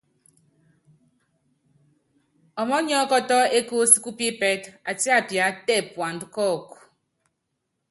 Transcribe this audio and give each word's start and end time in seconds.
Ɔmɔnyiɔ́kɔtɔ́ 2.61 3.41
ékúsí 3.57 3.97
kúpípɛtɛ́, 4.03 4.71
atíapia 4.89 5.45
tɛ 5.65 5.75
puandá 5.91 6.25
kɔ́ɔku. 6.35 6.75